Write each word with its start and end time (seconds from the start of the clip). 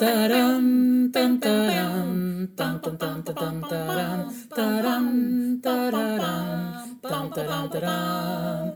Ταραν, 0.00 1.10
ταν, 1.12 1.38
ταραν, 1.38 2.50
ταν, 2.54 2.80
ταν, 2.80 2.96
ταν, 2.96 3.22
ταν, 3.22 3.34
ταν, 3.34 3.66
ταραν, 3.68 4.26
ταραν, 4.54 5.60
ταραραν, 5.60 6.74
ταν, 7.00 7.30
ταραν, 7.34 7.68
ταραν. 7.70 8.74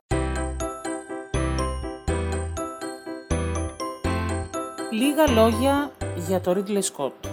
Λίγα 4.90 5.30
λόγια 5.30 5.92
για 6.26 6.40
το 6.40 6.56
Ridley 6.56 6.82
Scott. 6.82 7.28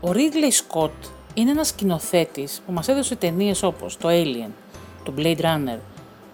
Ο 0.00 0.10
Ridley 0.12 0.76
Scott 0.78 1.08
είναι 1.34 1.50
ένας 1.50 1.68
σκηνοθέτης 1.68 2.62
που 2.66 2.72
μας 2.72 2.88
έδωσε 2.88 3.16
ταινίες 3.16 3.62
όπως 3.62 3.96
το 3.96 4.08
Alien, 4.10 4.50
το 5.04 5.12
Blade 5.16 5.40
Runner, 5.40 5.78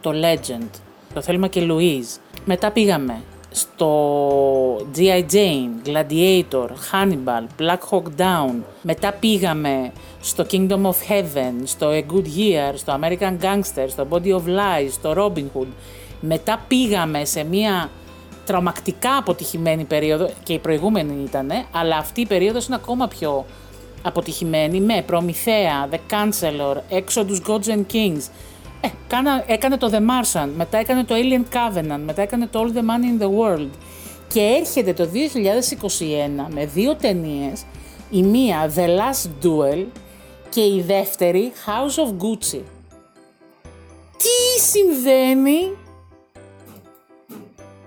το 0.00 0.10
Legend, 0.10 0.70
το 1.14 1.22
Θέλμα 1.22 1.48
και 1.48 1.66
Louise. 1.70 2.18
Μετά 2.44 2.70
πήγαμε 2.70 3.22
στο 3.50 4.76
G.I. 4.76 5.24
Jane, 5.32 5.88
Gladiator, 5.88 6.68
Hannibal, 6.92 7.62
Black 7.62 7.78
Hawk 7.90 8.20
Down. 8.20 8.54
Μετά 8.82 9.12
πήγαμε 9.12 9.92
στο 10.20 10.46
Kingdom 10.50 10.82
of 10.82 11.10
Heaven, 11.10 11.54
στο 11.64 11.90
A 11.90 12.12
Good 12.12 12.26
Year, 12.26 12.72
στο 12.74 12.98
American 13.00 13.36
Gangster, 13.42 13.86
στο 13.88 14.06
Body 14.10 14.34
of 14.34 14.46
Lies, 14.46 14.90
στο 14.90 15.14
Robin 15.16 15.44
Hood. 15.58 15.66
Μετά 16.20 16.64
πήγαμε 16.68 17.24
σε 17.24 17.44
μια 17.44 17.90
τρομακτικά 18.46 19.16
αποτυχημένη 19.16 19.84
περίοδο 19.84 20.30
και 20.42 20.52
η 20.52 20.58
προηγούμενη 20.58 21.22
ήταν, 21.24 21.50
αλλά 21.72 21.96
αυτή 21.96 22.20
η 22.20 22.26
περίοδος 22.26 22.66
είναι 22.66 22.76
ακόμα 22.76 23.08
πιο 23.08 23.44
αποτυχημένη 24.02 24.80
με 24.80 25.02
Προμηθέα, 25.06 25.88
The 25.90 25.98
Counselor, 26.10 26.76
Exodus 26.90 27.50
Gods 27.50 27.68
and 27.68 27.84
Kings, 27.92 28.22
ε, 28.80 28.88
κάνα, 29.08 29.44
έκανε 29.46 29.76
το 29.76 29.90
The 29.92 29.98
Martian, 29.98 30.48
μετά 30.56 30.78
έκανε 30.78 31.04
το 31.04 31.14
Alien 31.14 31.54
Covenant, 31.54 32.00
μετά 32.04 32.22
έκανε 32.22 32.46
το 32.46 32.60
All 32.60 32.76
the 32.76 32.80
Money 32.80 33.20
in 33.20 33.22
the 33.22 33.28
World 33.38 33.70
και 34.28 34.40
έρχεται 34.40 34.92
το 34.92 35.08
2021 35.12 36.46
με 36.48 36.66
δύο 36.66 36.94
ταινίε, 36.94 37.52
η 38.10 38.22
μία 38.22 38.72
The 38.76 38.86
Last 38.86 39.44
Duel 39.44 39.86
και 40.48 40.60
η 40.60 40.82
δεύτερη 40.86 41.52
House 41.66 42.04
of 42.04 42.08
Gucci. 42.08 42.62
Τι 44.16 44.62
συμβαίνει 44.62 45.76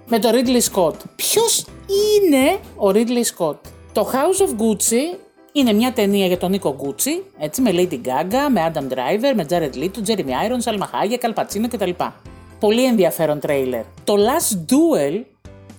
με 0.08 0.20
το 0.20 0.30
Ridley 0.32 0.62
Scott. 0.72 0.96
Ποιος 1.16 1.66
είναι 1.88 2.60
ο 2.76 2.90
Ridley 2.90 3.24
Scott. 3.38 3.58
Το 3.92 4.12
House 4.14 4.42
of 4.46 4.50
Gucci 4.50 5.18
είναι 5.54 5.74
μια 5.74 5.94
ταινία 5.94 6.28
για 6.28 6.38
τον 6.38 6.52
Νίκο 6.52 6.76
Γκούτσι, 6.76 7.24
έτσι, 7.38 7.62
με 7.62 7.72
Lady 7.74 8.00
Gaga, 8.06 8.50
με 8.52 8.72
Adam 8.74 8.94
Driver, 8.94 9.34
με 9.36 9.46
Jared 9.50 9.76
Leto, 9.78 10.08
Jeremy 10.08 10.20
Irons, 10.20 10.74
Alma 10.74 10.86
Hayek, 10.86 11.30
Al 11.30 11.34
Pacino 11.34 11.68
κτλ. 11.70 11.90
Πολύ 12.60 12.86
ενδιαφέρον 12.86 13.40
τρέιλερ. 13.40 13.84
Το 14.04 14.14
Last 14.14 14.56
Duel 14.72 15.22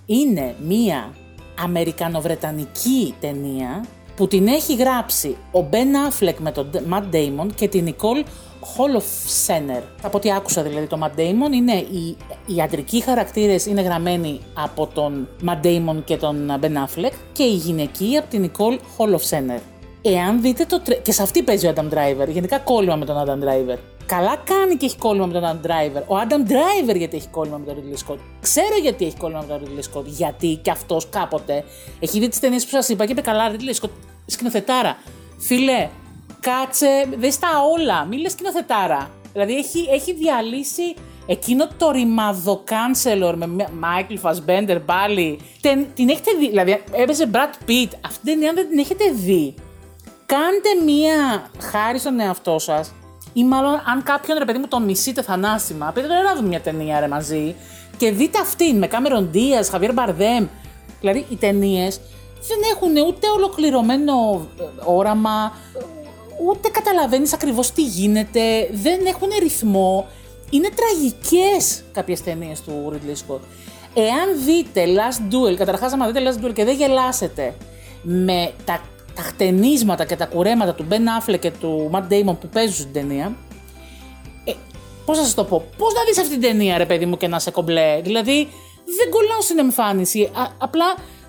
είναι 0.06 0.54
μια 0.66 1.14
αμερικανοβρετανική 1.58 3.14
ταινία 3.20 3.84
που 4.16 4.28
την 4.28 4.46
έχει 4.46 4.74
γράψει 4.74 5.36
ο 5.52 5.64
Ben 5.70 6.10
Affleck 6.10 6.34
με 6.38 6.52
τον 6.52 6.70
Matt 6.90 7.14
Damon 7.14 7.46
και 7.54 7.68
την 7.68 7.94
Nicole 7.94 8.24
Holofcener. 8.76 9.82
Από 10.02 10.16
ό,τι 10.16 10.32
άκουσα 10.32 10.62
δηλαδή 10.62 10.86
το 10.86 10.98
Matt 11.02 11.20
Damon 11.20 11.52
είναι 11.52 11.72
οι, 11.72 12.16
οι 12.46 12.60
αντρικοί 12.60 13.00
χαρακτήρες 13.00 13.66
είναι 13.66 13.80
γραμμένοι 13.82 14.40
από 14.54 14.86
τον 14.86 15.28
Matt 15.46 15.66
Damon 15.66 15.96
και 16.04 16.16
τον 16.16 16.60
Ben 16.60 16.72
Affleck 16.72 17.12
και 17.32 17.42
η 17.42 17.54
γυναική 17.54 18.16
από 18.16 18.30
την 18.30 18.50
Nicole 18.50 18.78
Holofcener. 18.96 19.60
Εάν 20.02 20.40
δείτε 20.40 20.64
το 20.64 20.80
τρε... 20.80 20.94
και 20.94 21.12
σε 21.12 21.22
αυτή 21.22 21.42
παίζει 21.42 21.66
ο 21.66 21.72
Adam 21.76 21.94
Driver, 21.94 22.28
γενικά 22.28 22.58
κόλλημα 22.58 22.96
με 22.96 23.04
τον 23.04 23.16
Adam 23.16 23.44
Driver. 23.44 23.78
Καλά 24.06 24.36
κάνει 24.36 24.76
και 24.76 24.86
έχει 24.86 24.96
κόλλημα 24.96 25.26
με 25.26 25.32
τον 25.32 25.42
Adam 25.42 25.66
Driver. 25.66 26.02
Ο 26.06 26.14
Adam 26.28 26.50
Driver 26.50 26.96
γιατί 26.96 27.16
έχει 27.16 27.28
κόλλημα 27.28 27.56
με 27.56 27.64
τον 27.64 27.76
Ridley 27.76 28.12
Scott. 28.12 28.18
Ξέρω 28.40 28.76
γιατί 28.82 29.04
έχει 29.04 29.16
κόλλημα 29.16 29.40
με 29.40 29.46
τον 29.46 29.60
Ridley 29.62 29.98
Scott. 29.98 30.04
Γιατί 30.04 30.58
και 30.62 30.70
αυτός 30.70 31.08
κάποτε 31.08 31.64
έχει 32.00 32.18
δει 32.18 32.28
τις 32.28 32.40
ταινίες 32.40 32.64
που 32.64 32.70
σας 32.70 32.88
είπα 32.88 33.04
και 33.04 33.12
είπε 33.12 33.20
καλά, 33.20 33.50
Ridley 33.50 33.82
Scott 33.82 33.90
σκηνοθετάρα. 34.26 34.96
Φιλέ, 35.38 35.88
κάτσε, 36.40 37.08
δες 37.18 37.34
στα 37.34 37.48
όλα, 37.72 38.04
μη 38.04 38.18
λες 38.18 38.32
σκηνοθετάρα. 38.32 39.10
Δηλαδή 39.32 39.54
έχει, 39.54 39.86
έχει 39.90 40.14
διαλύσει 40.14 40.94
εκείνο 41.26 41.68
το 41.76 41.90
ρημαδο 41.90 42.60
κάνσελορ 42.64 43.36
με 43.36 43.46
Μάικλ 43.78 44.14
Φασμπέντερ 44.16 44.80
πάλι. 44.80 45.40
Την, 45.60 45.86
την 45.94 46.08
έχετε 46.08 46.30
δει, 46.38 46.48
δηλαδή 46.48 46.82
έπαιζε 46.92 47.30
Brad 47.32 47.68
Pitt, 47.70 47.88
αυτή 48.00 48.20
την 48.22 48.32
ταινία 48.32 48.52
δεν 48.52 48.68
την 48.68 48.78
έχετε 48.78 49.04
δει; 49.10 49.54
Κάντε 50.26 50.84
μία 50.84 51.50
χάρη 51.60 51.98
στον 51.98 52.20
εαυτό 52.20 52.58
σας, 52.58 52.92
ή 53.36 53.44
μάλλον 53.44 53.72
αν 53.72 54.02
κάποιον 54.02 54.38
ρε 54.38 54.44
παιδί 54.44 54.58
μου 54.58 54.68
τον 54.68 54.82
μισείτε 54.82 55.22
θανάσιμα, 55.22 55.90
πείτε 55.94 56.06
τώρα 56.06 56.22
να 56.22 56.34
δούμε 56.34 56.48
μια 56.48 56.60
ταινία 56.60 57.00
ρε 57.00 57.08
μαζί 57.08 57.54
και 57.96 58.10
δείτε 58.10 58.38
αυτήν 58.40 58.78
με 58.78 58.86
Κάμερον 58.86 59.28
Δίας, 59.30 59.68
Χαβιέρ 59.68 59.92
Μπαρδέμ. 59.92 60.46
Δηλαδή 61.00 61.26
οι 61.28 61.36
ταινίες 61.36 62.00
δεν 62.48 62.58
έχουν 62.74 63.06
ούτε 63.06 63.28
ολοκληρωμένο 63.36 64.12
ε, 64.60 64.62
όραμα, 64.84 65.52
ούτε 66.48 66.68
καταλαβαίνεις 66.68 67.32
ακριβώς 67.32 67.70
τι 67.70 67.82
γίνεται, 67.82 68.68
δεν 68.72 69.06
έχουν 69.06 69.28
ρυθμό. 69.38 70.06
Είναι 70.50 70.68
τραγικές 70.76 71.84
κάποιες 71.92 72.22
ταινίες 72.22 72.60
του 72.60 72.92
Ridley 72.92 73.34
Scott. 73.34 73.40
Εάν 73.94 74.44
δείτε 74.44 74.84
Last 74.84 75.34
Duel, 75.34 75.54
καταρχάς 75.54 75.92
άμα 75.92 76.06
δείτε 76.06 76.30
Last 76.30 76.44
Duel 76.44 76.52
και 76.52 76.64
δεν 76.64 76.76
γελάσετε 76.76 77.54
με 78.02 78.52
τα, 78.64 78.80
τα 78.93 78.93
χτενίσματα 79.34 80.04
και 80.04 80.16
τα 80.16 80.26
κουρέματα 80.26 80.74
του 80.74 80.86
Ben 80.90 80.94
Affleck 80.94 81.38
και 81.38 81.50
του 81.50 81.90
Matt 81.92 82.12
Damon 82.12 82.36
που 82.40 82.48
παίζουν 82.52 82.74
στην 82.74 82.92
ταινία, 82.92 83.36
ε, 84.44 84.52
πώς 85.04 85.18
θα 85.18 85.24
σας 85.24 85.34
το 85.34 85.44
πω, 85.44 85.64
πώς 85.76 85.94
να 85.94 86.04
δεις 86.04 86.18
αυτή 86.18 86.30
την 86.30 86.40
ταινία 86.40 86.78
ρε 86.78 86.86
παιδί 86.86 87.06
μου 87.06 87.16
και 87.16 87.28
να 87.28 87.38
σε 87.38 87.50
κομπλέ, 87.50 88.00
δηλαδή 88.02 88.48
δεν 88.98 89.10
κολλάω 89.10 89.40
στην 89.40 89.58
εμφάνιση, 89.58 90.30
απλά 90.58 90.84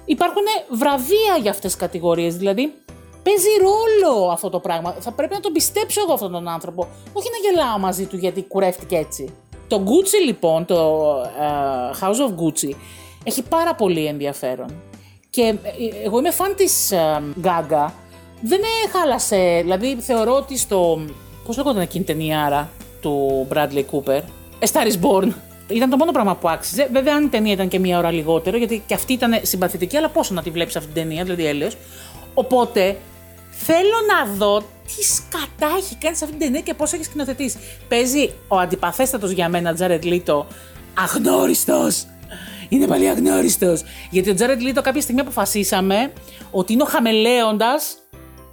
υπάρχουν 0.05 0.43
βραβεία 0.69 1.37
για 1.41 1.51
αυτές 1.51 1.71
τις 1.71 1.81
κατηγορίες, 1.81 2.35
δηλαδή 2.35 2.73
Παίζει 3.25 3.49
ρόλο 3.61 4.29
αυτό 4.29 4.49
το 4.49 4.59
πράγμα. 4.59 4.95
Θα 4.99 5.11
πρέπει 5.11 5.33
να 5.33 5.39
τον 5.39 5.51
πιστέψω 5.51 6.01
εγώ 6.01 6.13
αυτόν 6.13 6.31
τον 6.31 6.47
άνθρωπο. 6.47 6.87
Όχι 7.13 7.27
να 7.31 7.49
γελάω 7.49 7.79
μαζί 7.79 8.05
του 8.05 8.17
γιατί 8.17 8.43
κουρεύτηκε 8.43 8.95
έτσι. 8.95 9.33
Το 9.67 9.83
Gucci 9.85 10.25
λοιπόν, 10.25 10.65
το 10.65 11.21
uh, 11.21 12.03
House 12.03 12.29
of 12.29 12.43
Gucci, 12.43 12.75
έχει 13.23 13.43
πάρα 13.43 13.75
πολύ 13.75 14.05
ενδιαφέρον. 14.05 14.73
Και 15.35 15.41
ε, 15.41 16.05
εγώ 16.05 16.19
είμαι 16.19 16.31
φαν 16.31 16.55
της 16.55 16.91
uh, 16.93 17.45
Gaga. 17.45 17.89
Δεν 18.41 18.59
χάλασε, 18.91 19.59
δηλαδή 19.61 19.97
θεωρώ 19.99 20.35
ότι 20.35 20.57
στο... 20.57 21.05
Πώς 21.45 21.57
λέγονταν 21.57 21.81
εκείνη 21.81 22.03
την 22.03 22.15
ταινιάρα 22.17 22.69
του 23.01 23.47
Bradley 23.53 23.83
Cooper, 23.91 24.21
A 24.59 24.67
Star 24.71 24.85
is 24.91 24.99
Born, 25.01 25.31
ήταν 25.67 25.89
το 25.89 25.97
μόνο 25.97 26.11
πράγμα 26.11 26.35
που 26.35 26.49
άξιζε. 26.49 26.89
Βέβαια, 26.91 27.15
αν 27.15 27.23
η 27.23 27.27
ταινία 27.27 27.53
ήταν 27.53 27.67
και 27.67 27.79
μία 27.79 27.97
ώρα 27.97 28.11
λιγότερο, 28.11 28.57
γιατί 28.57 28.83
και 28.87 28.93
αυτή 28.93 29.13
ήταν 29.13 29.39
συμπαθητική, 29.41 29.97
αλλά 29.97 30.09
πόσο 30.09 30.33
να 30.33 30.41
τη 30.41 30.49
βλέπεις 30.49 30.75
αυτή 30.75 30.91
την 30.91 31.03
ταινία, 31.03 31.23
δηλαδή 31.23 31.45
έλεος. 31.45 31.77
Οπότε 32.33 32.97
Θέλω 33.57 33.95
να 34.07 34.33
δω 34.33 34.59
τι 34.59 35.03
σκατά 35.03 35.75
έχει 35.77 35.95
κάνει 35.95 36.15
σε 36.15 36.23
αυτή 36.23 36.37
την 36.37 36.45
ταινία 36.45 36.61
και 36.61 36.73
πώς 36.73 36.93
έχει 36.93 37.03
σκηνοθετήσει. 37.03 37.59
Παίζει 37.87 38.31
ο 38.47 38.57
αντιπαθέστατος 38.57 39.31
για 39.31 39.49
μένα 39.49 39.73
Τζάρετ 39.73 40.03
Λίτο 40.03 40.47
αγνώριστος. 40.93 42.05
Είναι 42.69 42.87
πολύ 42.87 43.09
αγνώριστος. 43.09 43.83
Γιατί 44.09 44.29
ο 44.29 44.33
Τζάρετ 44.33 44.61
Λίτο 44.61 44.81
κάποια 44.81 45.01
στιγμή 45.01 45.21
αποφασίσαμε 45.21 46.13
ότι 46.51 46.73
είναι 46.73 46.83
ο 46.83 46.85
χαμελέοντας 46.85 47.97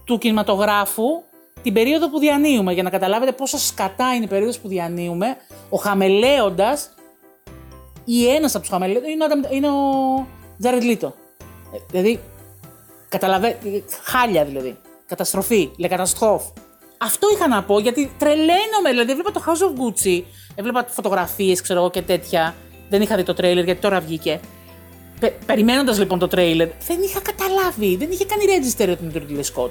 του 0.04 0.18
κινηματογράφου 0.18 1.22
την 1.62 1.72
περίοδο 1.72 2.10
που 2.10 2.18
διανύουμε. 2.18 2.72
Για 2.72 2.82
να 2.82 2.90
καταλάβετε 2.90 3.32
πόσο 3.32 3.58
σκατά 3.58 4.14
είναι 4.14 4.24
η 4.24 4.28
περίοδος 4.28 4.58
που 4.58 4.68
διανύουμε, 4.68 5.36
ο 5.68 5.76
χαμελέοντας 5.76 6.94
ή 8.04 8.28
ένας 8.28 8.54
από 8.54 8.60
τους 8.60 8.72
χαμελέοντες 8.72 9.10
είναι, 9.10 9.26
είναι 9.50 9.68
ο 9.68 10.26
Τζάρετ 10.58 10.82
Λίτο. 10.82 11.14
Ε, 11.74 11.78
δηλαδή, 11.90 12.20
καταλαβαίνετε, 13.08 13.84
χάλια 14.02 14.44
δηλαδή. 14.44 14.76
Καταστροφή, 15.06 15.70
le 15.78 15.88
καταστροφ. 15.88 16.42
Αυτό 16.98 17.28
είχα 17.34 17.48
να 17.48 17.62
πω 17.62 17.78
γιατί 17.78 18.12
τρελαίνομαι. 18.18 18.90
Δηλαδή, 18.90 19.10
έβλεπα 19.10 19.30
το 19.30 19.42
House 19.46 19.50
of 19.50 19.80
Gucci, 19.80 20.22
έβλεπα 20.54 20.86
φωτογραφίες, 20.88 21.60
ξέρω 21.60 21.78
εγώ 21.78 21.90
και 21.90 22.02
τέτοια. 22.02 22.54
Δεν 22.92 23.02
είχα 23.02 23.16
δει 23.16 23.22
το 23.22 23.34
τρέιλερ 23.34 23.64
γιατί 23.64 23.80
τώρα 23.80 24.00
βγήκε. 24.00 24.40
Πε, 25.20 25.32
Περιμένοντας 25.46 25.98
λοιπόν 25.98 26.18
το 26.18 26.28
τρέιλερ, 26.28 26.68
δεν 26.86 27.02
είχα 27.02 27.20
καταλάβει, 27.20 27.96
δεν 27.96 28.10
είχε 28.10 28.24
κάνει 28.24 28.44
register 28.46 28.88
ότι 28.90 29.04
είναι 29.04 29.12
το 29.12 29.20
Ridley 29.24 29.44
Scott. 29.52 29.70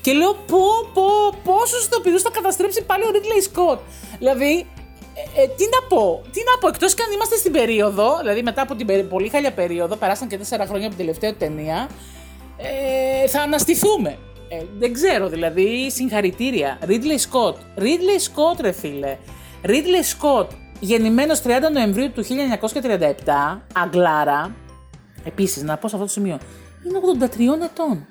Και 0.00 0.12
λέω 0.12 0.32
πω, 0.32 0.64
πω, 0.94 1.04
πόσους 1.44 1.84
ηθοποιούς 1.86 2.22
θα 2.22 2.30
καταστρέψει 2.30 2.84
πάλι 2.84 3.02
ο 3.04 3.08
Ridley 3.12 3.42
Scott. 3.48 3.78
Δηλαδή, 4.18 4.66
ε, 5.14 5.42
ε, 5.42 5.46
τι 5.46 5.64
να 5.74 5.88
πω, 5.88 6.22
τι 6.32 6.40
να 6.50 6.58
πω, 6.60 6.68
εκτός 6.68 6.94
και 6.94 7.02
αν 7.02 7.12
είμαστε 7.12 7.36
στην 7.36 7.52
περίοδο, 7.52 8.18
δηλαδή 8.20 8.42
μετά 8.42 8.62
από 8.62 8.74
την 8.74 9.08
πολύ 9.08 9.28
χαλιά 9.28 9.52
περίοδο, 9.52 9.96
περάσαν 9.96 10.28
και 10.28 10.38
τέσσερα 10.38 10.66
χρόνια 10.66 10.86
από 10.86 10.96
την 10.96 11.06
τελευταία 11.06 11.34
ταινία, 11.34 11.88
ε, 12.56 13.28
θα 13.28 13.40
αναστηθούμε. 13.40 14.18
Ε, 14.48 14.62
δεν 14.78 14.92
ξέρω 14.92 15.28
δηλαδή, 15.28 15.90
συγχαρητήρια. 15.90 16.78
Ridley 16.86 17.18
Scott. 17.28 17.54
Ridley 17.84 18.20
Scott, 18.28 18.60
ρε 18.60 18.72
φίλε. 18.72 19.16
Ridley 19.64 20.04
Scott, 20.14 20.46
γεννημένος 20.80 21.40
30 21.42 21.48
Νοεμβρίου 21.72 22.12
του 22.12 22.24
1937, 22.24 23.62
Αγγλάρα. 23.74 24.54
Επίσης, 25.24 25.62
να 25.62 25.76
πω 25.76 25.88
σε 25.88 25.94
αυτό 25.94 26.06
το 26.06 26.12
σημείο, 26.12 26.38
είναι 26.86 26.98
83 26.98 27.64
ετών. 27.64 28.06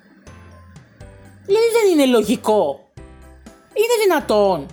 Δηλαδή 1.45 1.65
δεν 1.81 1.91
είναι 1.91 2.05
λογικό. 2.05 2.79
Είναι 3.73 4.03
δυνατόν. 4.03 4.65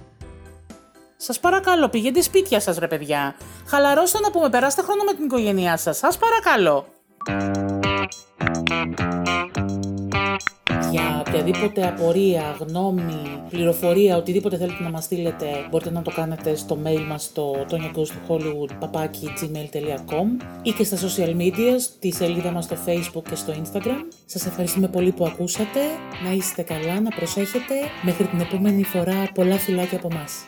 Σας 1.16 1.40
παρακαλώ, 1.40 1.88
πηγαίνετε 1.88 2.22
σπίτια 2.22 2.60
σας, 2.60 2.76
ρε 2.78 2.86
παιδιά. 2.86 3.36
Χαλαρώστε 3.66 4.18
να 4.20 4.30
πούμε, 4.30 4.48
περάστε 4.48 4.82
χρόνο 4.82 5.02
με 5.04 5.12
την 5.14 5.24
οικογένειά 5.24 5.76
σας. 5.76 5.96
Σας 5.96 6.18
παρακαλώ. 6.18 6.86
Οτιδήποτε 11.34 11.86
απορία, 11.86 12.56
γνώμη, 12.60 13.42
πληροφορία, 13.48 14.16
οτιδήποτε 14.16 14.56
θέλετε 14.56 14.82
να 14.82 14.90
μας 14.90 15.04
στείλετε, 15.04 15.46
μπορείτε 15.70 15.90
να 15.90 16.02
το 16.02 16.10
κάνετε 16.10 16.54
στο 16.54 16.78
mail 16.84 17.04
μας 17.08 17.22
στο 17.22 17.54
tonyaghosthollywood.gmail.com 17.70 20.26
ή 20.62 20.70
και 20.70 20.84
στα 20.84 20.96
social 20.96 21.36
media, 21.36 21.74
στη 21.78 22.12
σελίδα 22.12 22.50
μας 22.50 22.64
στο 22.64 22.76
facebook 22.86 23.22
και 23.28 23.34
στο 23.34 23.52
instagram. 23.52 24.04
Σας 24.24 24.46
ευχαριστούμε 24.46 24.88
πολύ 24.88 25.12
που 25.12 25.26
ακούσατε, 25.26 25.80
να 26.24 26.32
είστε 26.32 26.62
καλά, 26.62 27.00
να 27.00 27.10
προσέχετε. 27.10 27.74
Μέχρι 28.02 28.26
την 28.26 28.40
επόμενη 28.40 28.84
φορά, 28.84 29.30
πολλά 29.34 29.56
φιλάκια 29.56 29.98
από 29.98 30.08
μας. 30.10 30.44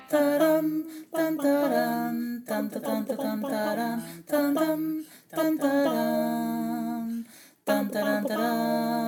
Dun, 7.66 7.66
dun, 7.66 7.90
dun, 7.90 8.22
dun. 8.28 9.05